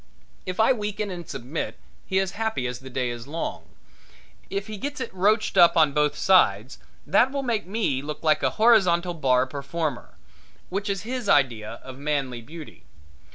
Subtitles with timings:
[0.47, 3.65] If I weaken and submit he is happy as the day is long.
[4.49, 8.41] If he gets it roached up on both sides that will make me look like
[8.41, 10.15] a horizontal bar performer,
[10.69, 12.83] which is his idea of manly beauty.